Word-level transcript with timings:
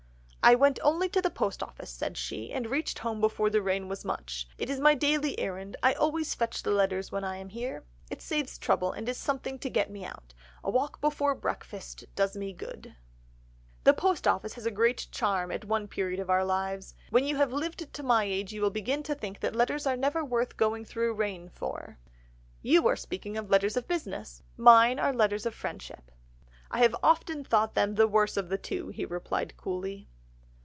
"'I 0.43 0.55
went 0.55 0.79
only 0.81 1.07
to 1.09 1.21
the 1.21 1.29
post 1.29 1.61
office,' 1.61 1.91
said 1.91 2.17
she, 2.17 2.51
'and 2.51 2.65
reached 2.65 2.97
home 2.97 3.21
before 3.21 3.51
the 3.51 3.61
rain 3.61 3.87
was 3.87 4.03
much. 4.03 4.47
It 4.57 4.71
is 4.71 4.79
my 4.79 4.95
daily 4.95 5.37
errand, 5.37 5.77
I 5.83 5.93
always 5.93 6.33
fetch 6.33 6.63
the 6.63 6.71
letters 6.71 7.11
when 7.11 7.23
I 7.23 7.37
am 7.37 7.49
here. 7.49 7.83
It 8.09 8.23
saves 8.23 8.57
trouble, 8.57 8.91
and 8.91 9.07
is 9.07 9.17
a 9.17 9.21
something 9.21 9.59
to 9.59 9.69
get 9.69 9.91
me 9.91 10.03
out. 10.03 10.33
A 10.63 10.71
walk 10.71 10.99
before 10.99 11.35
breakfast 11.35 12.05
does 12.15 12.35
me 12.35 12.53
good.'... 12.53 12.95
"'The 13.83 13.93
post 13.93 14.27
office 14.27 14.53
has 14.55 14.65
a 14.65 14.71
great 14.71 15.07
charm 15.11 15.51
at 15.51 15.63
one 15.65 15.87
period 15.87 16.19
of 16.19 16.31
our 16.31 16.43
lives. 16.43 16.95
When 17.11 17.23
you 17.23 17.35
have 17.35 17.53
lived 17.53 17.93
to 17.93 18.03
my 18.03 18.23
age 18.23 18.51
you 18.51 18.63
will 18.63 18.71
begin 18.71 19.03
to 19.03 19.13
think 19.15 19.43
letters 19.43 19.85
are 19.85 19.95
never 19.95 20.25
worth 20.25 20.57
going 20.57 20.85
through 20.85 21.13
rain 21.13 21.49
for.'... 21.49 21.99
"'You 22.63 22.87
are 22.87 22.95
speaking 22.95 23.37
of 23.37 23.51
letters 23.51 23.77
of 23.77 23.87
business; 23.87 24.41
mine 24.57 24.97
are 24.97 25.13
letters 25.13 25.45
of 25.45 25.53
friendship.' 25.53 26.09
"'I 26.71 26.79
have 26.79 26.95
often 27.03 27.43
thought 27.43 27.75
them 27.75 27.93
the 27.93 28.07
worse 28.07 28.37
of 28.37 28.49
the 28.49 28.57
two,' 28.57 28.87
he 28.89 29.05
replied 29.05 29.55
coolly. 29.55 30.07